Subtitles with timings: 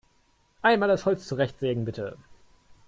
[0.63, 2.17] Einmal das Holz zurechtsägen, bitte!